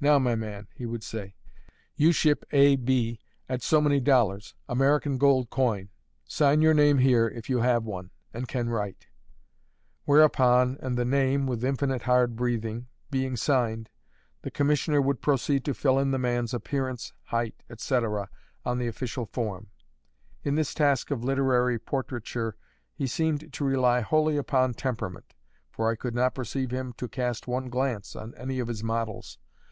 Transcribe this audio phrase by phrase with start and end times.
[0.00, 1.34] "Now, my man," he would say,
[1.96, 2.76] "you ship A.
[2.76, 3.18] B.
[3.48, 5.88] at so many dollars, American gold coin.
[6.28, 9.08] Sign your name here, if you have one, and can write."
[10.04, 13.90] Whereupon, and the name (with infinite hard breathing) being signed,
[14.42, 18.28] the commissioner would proceed to fill in the man's appearance, height, etc.,
[18.64, 19.70] on the official form.
[20.44, 22.54] In this task of literary portraiture
[22.94, 25.34] he seemed to rely wholly upon temperament;
[25.72, 29.38] for I could not perceive him to cast one glance on any of his models.